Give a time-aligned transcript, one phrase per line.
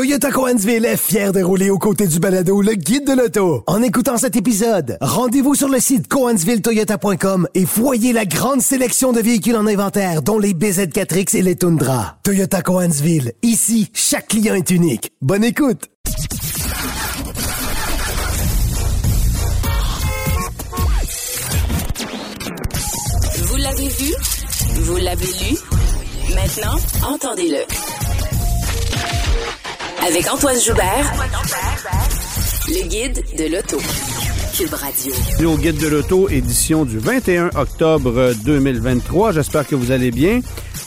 [0.00, 3.64] Toyota Coansville est fier de rouler aux côtés du balado Le Guide de l'Auto.
[3.66, 9.20] En écoutant cet épisode, rendez-vous sur le site coansvilletoyota.com et voyez la grande sélection de
[9.20, 12.16] véhicules en inventaire, dont les BZ4X et les Tundra.
[12.22, 13.34] Toyota Coansville.
[13.42, 15.12] Ici, chaque client est unique.
[15.20, 15.90] Bonne écoute!
[23.36, 24.14] Vous l'avez vu?
[24.76, 25.58] Vous l'avez lu?
[26.34, 28.09] Maintenant, entendez-le.
[30.06, 31.12] Avec Antoine Joubert,
[32.68, 33.78] le guide de l'auto.
[34.56, 35.12] Cube Radio.
[35.46, 39.32] Au Guide de l'Auto, édition du 21 octobre 2023.
[39.32, 40.40] J'espère que vous allez bien.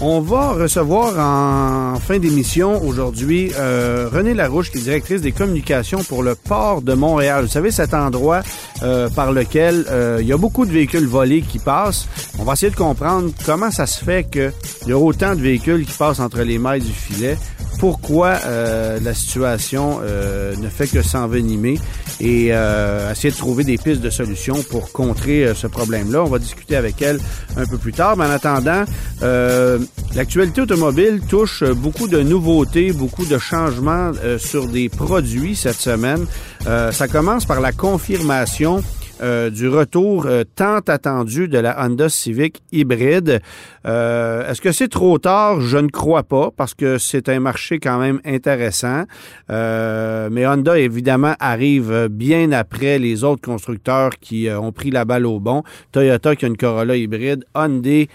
[0.00, 6.02] On va recevoir en fin d'émission aujourd'hui euh, Renée Larouche, qui est directrice des communications
[6.02, 7.44] pour le port de Montréal.
[7.44, 8.42] Vous savez, cet endroit
[8.82, 12.08] euh, par lequel euh, il y a beaucoup de véhicules volés qui passent.
[12.38, 14.52] On va essayer de comprendre comment ça se fait qu'il
[14.88, 17.38] y a autant de véhicules qui passent entre les mailles du filet
[17.84, 21.78] pourquoi euh, la situation euh, ne fait que s'envenimer
[22.18, 26.22] et euh, essayer de trouver des pistes de solutions pour contrer ce problème-là.
[26.22, 27.20] On va discuter avec elle
[27.58, 28.16] un peu plus tard.
[28.16, 28.84] Mais en attendant,
[30.14, 36.24] l'actualité automobile touche beaucoup de nouveautés, beaucoup de changements sur des produits cette semaine.
[36.64, 38.82] ça commence par la confirmation
[39.20, 43.40] euh, du retour euh, tant attendu de la Honda Civic hybride.
[43.86, 45.60] Euh, est-ce que c'est trop tard?
[45.60, 49.04] Je ne crois pas parce que c'est un marché quand même intéressant.
[49.48, 55.38] mais Honda, évidemment, arrive bien après les autres constructeurs qui ont pris la balle au
[55.38, 55.62] bon.
[55.92, 58.08] Toyota qui a une Corolla hybride, Hyundai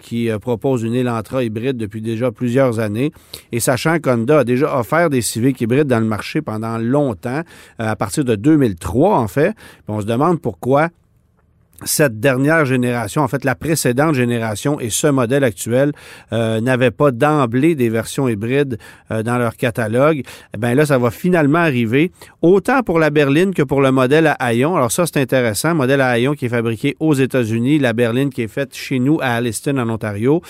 [0.00, 3.12] qui propose une Elantra hybride depuis déjà plusieurs années.
[3.52, 7.42] Et sachant qu'Honda a déjà offert des Civic hybrides dans le marché pendant longtemps,
[7.78, 9.54] à partir de 2003 en fait,
[9.88, 10.90] on se demande pourquoi
[11.84, 15.92] cette dernière génération, en fait la précédente génération et ce modèle actuel
[16.32, 18.78] euh, n'avaient pas d'emblée des versions hybrides
[19.10, 20.22] euh, dans leur catalogue.
[20.54, 22.10] Eh bien là, ça va finalement arriver,
[22.42, 24.74] autant pour la berline que pour le modèle à haillons.
[24.74, 25.74] Alors ça, c'est intéressant.
[25.74, 29.18] Modèle à haillons qui est fabriqué aux États-Unis, la berline qui est faite chez nous
[29.20, 30.42] à Alliston, en Ontario.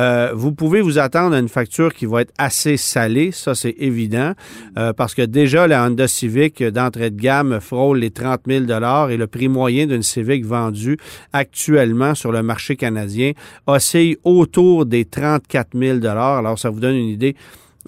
[0.00, 3.74] Euh, vous pouvez vous attendre à une facture qui va être assez salée, ça c'est
[3.78, 4.32] évident,
[4.78, 9.16] euh, parce que déjà la Honda Civic d'entrée de gamme frôle les 30 000 et
[9.18, 10.96] le prix moyen d'une Civic vendue
[11.34, 13.32] actuellement sur le marché canadien
[13.66, 17.36] oscille autour des 34 000 Alors ça vous donne une idée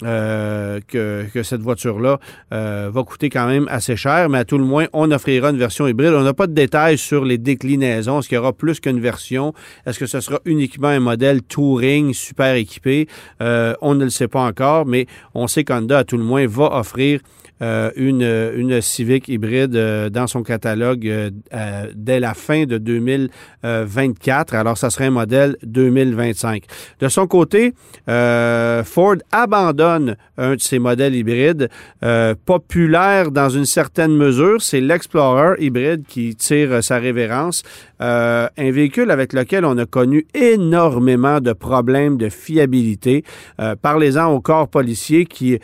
[0.01, 2.19] euh, que, cette voiture-là
[2.51, 5.57] euh, va coûter quand même assez cher, mais à tout le moins, on offrira une
[5.57, 6.13] version hybride.
[6.13, 8.19] On n'a pas de détails sur les déclinaisons.
[8.19, 9.53] Est-ce qu'il y aura plus qu'une version?
[9.85, 13.07] Est-ce que ce sera uniquement un modèle Touring super équipé?
[13.41, 15.05] Euh, on ne le sait pas encore, mais
[15.35, 17.19] on sait qu'Honda, à tout le moins, va offrir
[17.95, 18.23] une,
[18.57, 19.71] une Civic hybride
[20.11, 21.31] dans son catalogue
[21.95, 24.53] dès la fin de 2024.
[24.53, 26.65] Alors, ça serait un modèle 2025.
[26.99, 27.73] De son côté,
[28.05, 31.69] Ford abandonne un de ses modèles hybrides
[32.45, 34.61] populaire dans une certaine mesure.
[34.61, 37.63] C'est l'Explorer hybride qui tire sa révérence.
[37.99, 43.23] un véhicule avec lequel on a connu énormément de problèmes de fiabilité.
[43.81, 45.59] Parlez-en aux corps policiers qui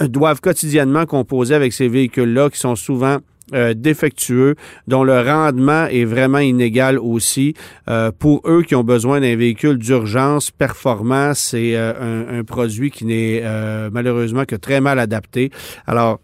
[0.00, 3.18] doivent quotidiennement composés avec ces véhicules-là qui sont souvent
[3.54, 4.54] euh, défectueux,
[4.86, 7.54] dont le rendement est vraiment inégal aussi.
[7.88, 11.92] Euh, pour eux qui ont besoin d'un véhicule d'urgence performant, c'est euh,
[12.28, 13.42] un, un, produit qui n'est
[13.90, 15.50] malheureusement que très mal adapté.
[15.86, 16.20] Alors,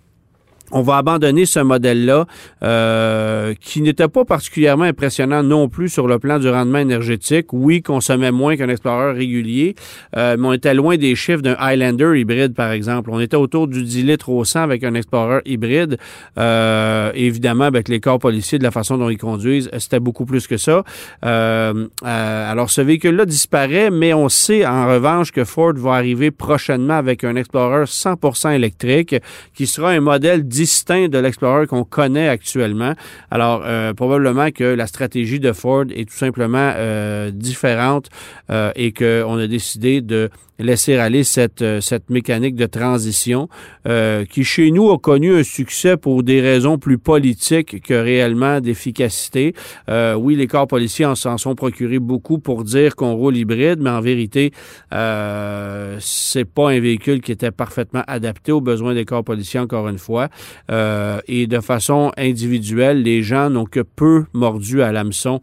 [0.73, 2.27] on va abandonner ce modèle-là
[2.63, 7.53] euh, qui n'était pas particulièrement impressionnant non plus sur le plan du rendement énergétique.
[7.53, 9.75] Oui, consommait moins qu'un Explorer régulier,
[10.17, 13.11] euh, mais on était loin des chiffres d'un Highlander hybride, par exemple.
[13.13, 15.99] On était autour du 10 litres au 100 avec un Explorer hybride.
[16.39, 20.47] Euh, évidemment, avec les corps policiers, de la façon dont ils conduisent, c'était beaucoup plus
[20.47, 20.83] que ça.
[21.23, 27.25] alors, ce véhicule-là disparaît, mais on sait en revanche que Ford va arriver prochainement avec
[27.25, 29.17] un Explorer 100% électrique
[29.55, 32.95] qui sera un modèle distinct de l'Explorer qu'on connaît actuellement.
[33.31, 38.07] Alors, euh, probablement que la stratégie de Ford est tout simplement euh, différente
[38.51, 43.49] euh, et qu'on a décidé de laisser aller cette, euh, cette mécanique de transition
[43.87, 48.61] euh, qui, chez nous, a connu un succès pour des raisons plus politiques que réellement
[48.61, 49.55] d'efficacité.
[49.91, 53.81] Euh, oui, les corps policiers en s'en sont procurés beaucoup pour dire qu'on roule hybride,
[53.81, 54.53] mais en vérité,
[54.95, 59.89] euh, c'est pas un véhicule qui était parfaitement adapté aux besoins des corps policiers, encore
[59.89, 60.29] une fois.
[60.71, 65.41] Euh, et de façon individuelle, les gens n'ont que peu mordu à l'hameçon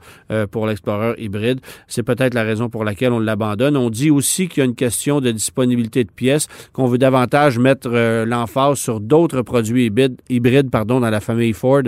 [0.52, 1.60] pour l'Explorer hybride.
[1.88, 3.78] C'est peut-être la raison pour laquelle on l'abandonne.
[3.78, 7.60] On dit aussi qu'il y a une question de disponibilité de pièces, qu'on veut davantage
[7.60, 9.92] mettre euh, l'emphase sur d'autres produits
[10.30, 11.84] hybrides, dans la famille Ford.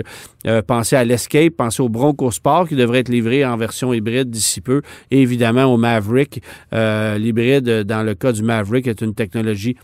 [0.46, 4.30] Euh, pensez à l'Escape, pensez au Bronco Sport qui devrait être livré en version hybride
[4.30, 6.42] d'ici peu, et évidemment au Maverick.
[6.72, 9.76] Euh, l'hybride, dans le cas du Maverick, est une technologie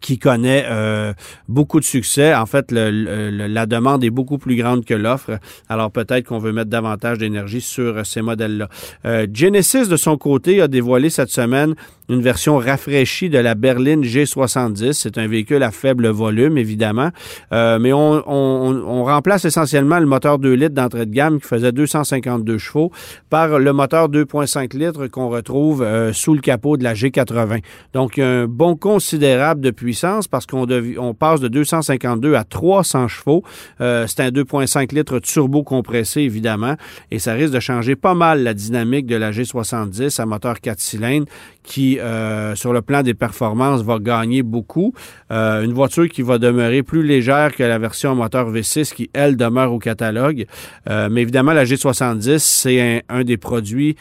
[0.00, 1.12] qui connaît euh,
[1.48, 2.34] beaucoup de succès.
[2.34, 5.38] En fait, le, la demande est beaucoup plus grande que l'offre.
[5.68, 8.68] Alors peut-être qu'on veut mettre davantage d'énergie sur ces modèles-là.
[9.04, 11.74] Euh, Genesis, de son côté, a dévoilé cette semaine
[12.08, 14.92] une version rafraîchie de la berline G70.
[14.92, 17.10] C'est un véhicule à faible volume, évidemment,
[17.52, 21.48] euh, mais on, on, on, remplace essentiellement le moteur 2 litres d'entrée de gamme qui
[21.48, 22.92] faisait 252 chevaux
[23.30, 27.62] par le moteur 2.5 litres qu'on retrouve euh, sous le capot de la G80.
[27.94, 30.64] Donc, un bon considérable de puissance parce qu'on
[30.98, 33.42] on passe de 252 à 300 chevaux.
[33.80, 36.76] Euh, c'est un 2.5 litres turbo compressé, évidemment,
[37.10, 40.78] et ça risque de changer pas mal la dynamique de la G70 à moteur 4
[40.78, 41.26] cylindres
[41.64, 44.92] qui, euh, sur le plan des performances, va gagner beaucoup.
[45.32, 49.36] Euh, une voiture qui va demeurer plus légère que la version moteur V6 qui, elle,
[49.36, 50.46] demeure au catalogue.
[50.88, 53.96] Mais évidemment, la G70, c'est un, des produits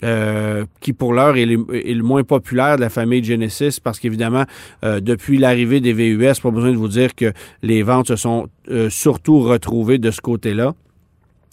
[0.00, 4.44] qui pour l'heure est, le moins populaire de la famille Genesis parce qu'évidemment,
[4.82, 7.32] depuis l'arrivée des VUS, pas besoin de vous dire que
[7.62, 8.48] les ventes se sont
[8.90, 10.74] surtout retrouvées de ce côté-là.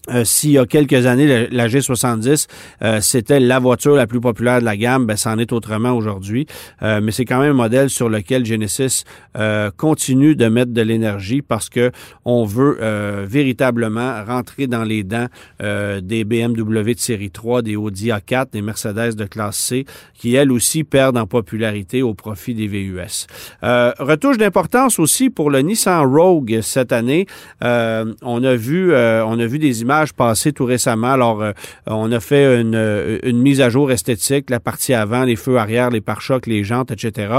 [0.10, 2.48] Euh, S'il y a quelques années, la, G70,
[2.82, 6.46] euh, c'était la voiture la plus populaire de la gamme, ben, c'en est autrement aujourd'hui.
[6.82, 9.06] Euh, mais c'est quand même un modèle sur lequel Genesis
[9.38, 11.92] euh, continue de mettre de l'énergie parce que
[12.26, 12.78] on veut
[13.26, 15.28] véritablement rentrer dans les dents
[15.60, 20.52] des BMW de série 3, des Audi A4, des Mercedes de classe C, qui elles
[20.52, 23.28] aussi perdent en popularité au profit des VUS.
[23.62, 27.26] retouche d'importance aussi pour le Nissan Rogue cette année.
[27.62, 31.12] on a vu, on a vu des images passé tout récemment.
[31.13, 31.51] Alors, euh,
[31.88, 35.57] on a fait une, euh, une, mise à jour esthétique, la partie avant, les feux
[35.57, 37.34] arrière, les pare-chocs, les jantes, etc.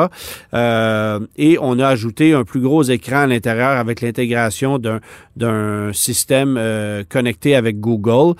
[0.54, 5.00] Euh, et on a ajouté un plus gros écran à l'intérieur avec l'intégration d'un
[5.36, 6.60] d'un système
[7.08, 8.36] connecté avec Google.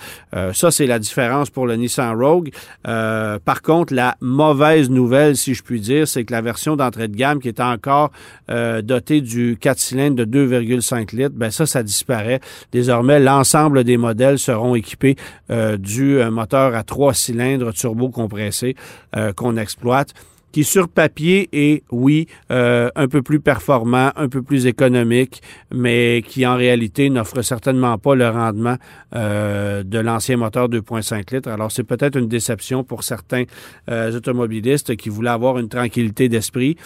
[0.53, 2.51] ça, c'est la différence pour le Nissan Rogue.
[2.85, 7.17] par contre, la mauvaise nouvelle, si je puis dire, c'est que la version d'entrée de
[7.17, 8.13] gamme qui est encore
[8.49, 12.39] dotée du 4 cylindres de 2,5 litres, ben ça, ça disparaît.
[12.71, 15.17] Désormais, l'ensemble des modèles seront équipés
[15.51, 18.77] euh, du euh, moteur à trois cylindres turbo compressé
[19.17, 20.13] euh, qu'on exploite
[20.55, 25.43] qui sur papier est, oui, un peu plus performant, un peu plus économique,
[25.73, 28.77] mais qui en réalité n'offre certainement pas le rendement
[29.13, 31.51] de l'ancien moteur 2.5 litres.
[31.51, 33.43] Alors c'est peut-être une déception pour certains
[33.91, 36.77] automobilistes qui voulaient avoir une tranquillité d'esprit.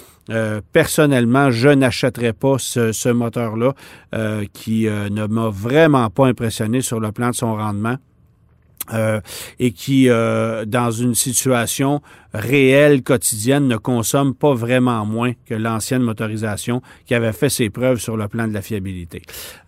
[0.73, 3.75] personnellement, je n'achèterais pas ce, ce moteur-là
[4.55, 7.99] qui ne m'a vraiment pas impressionné sur le plan de son rendement.
[8.93, 9.21] Euh,
[9.59, 12.01] et qui, euh, dans une situation
[12.33, 17.99] réelle, quotidienne, ne consomme pas vraiment moins que l'ancienne motorisation qui avait fait ses preuves
[17.99, 19.23] sur le plan de la fiabilité.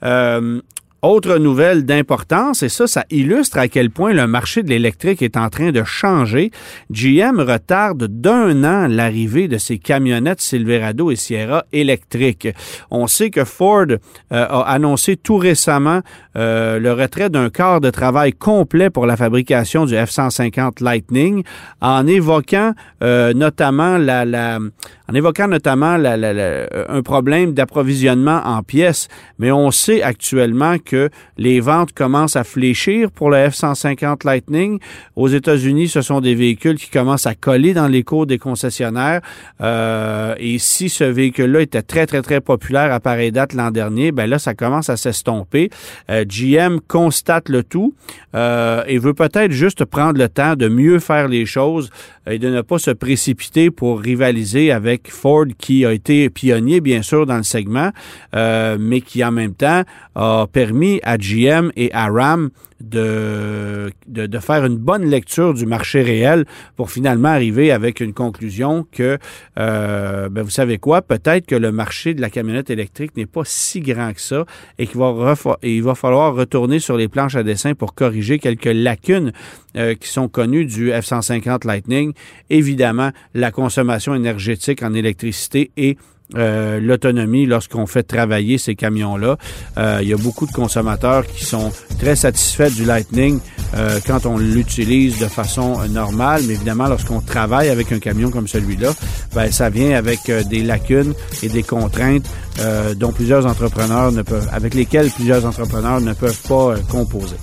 [0.04, 0.60] Euh,
[1.02, 5.36] autre nouvelle d'importance, et ça, ça illustre à quel point le marché de l'électrique est
[5.36, 6.50] en train de changer.
[6.90, 12.48] GM retarde d'un an l'arrivée de ses camionnettes Silverado et Sierra électriques.
[12.90, 13.98] On sait que Ford euh,
[14.30, 16.00] a annoncé tout récemment
[16.36, 21.44] euh, le retrait d'un quart de travail complet pour la fabrication du F-150 Lightning
[21.80, 24.58] en évoquant euh, notamment la, la
[25.08, 29.08] en évoquant notamment un problème d'approvisionnement en pièces.
[29.40, 30.89] Mais on sait actuellement que
[31.36, 34.78] les ventes commencent à fléchir pour le F-150 Lightning.
[35.16, 39.20] Aux États-Unis, ce sont des véhicules qui commencent à coller dans les cours des concessionnaires.
[39.60, 44.12] Euh, et si ce véhicule-là était très, très, très populaire à pareille date l'an dernier,
[44.12, 45.70] ben là, ça commence à s'estomper.
[46.10, 47.94] Euh, GM constate le tout
[48.34, 51.90] euh, et veut peut-être juste prendre le temps de mieux faire les choses
[52.28, 57.02] et de ne pas se précipiter pour rivaliser avec Ford qui a été pionnier bien
[57.02, 57.90] sûr dans le segment,
[58.32, 59.82] mais qui en même temps
[60.14, 63.90] a permis à GM et à Ram de,
[64.40, 66.46] faire une bonne lecture du marché réel
[66.76, 69.18] pour finalement arriver avec une conclusion que,
[69.58, 73.42] euh, ben vous savez quoi, peut-être que le marché de la camionnette électrique n'est pas
[73.44, 74.44] si grand que ça
[74.78, 78.64] et qu'il va, il va falloir retourner sur les planches à dessin pour corriger quelques
[78.64, 79.32] lacunes
[79.76, 82.12] euh, qui sont connues du F-150 Lightning.
[82.48, 85.96] Évidemment, la consommation énergétique en électricité et
[86.36, 89.36] euh, l'autonomie lorsqu'on fait travailler ces camions-là.
[89.78, 93.40] Euh, il y a beaucoup de consommateurs qui sont très satisfaits du Lightning
[93.74, 98.48] euh, quand on l'utilise de façon normale, mais évidemment lorsqu'on travaille avec un camion comme
[98.48, 98.92] celui-là,
[99.34, 102.28] ben, ça vient avec des lacunes et des contraintes
[102.96, 107.36] dont plusieurs entrepreneurs ne peuvent, avec lesquelles plusieurs entrepreneurs ne peuvent pas composer.